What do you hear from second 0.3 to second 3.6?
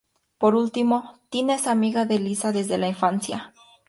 Por último, Tina es amiga de Lisa desde la infancia.